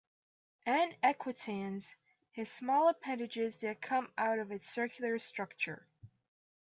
[0.65, 0.95] "N.
[1.03, 1.93] equitans"
[2.31, 5.85] has small appendages that come out of its circular structure.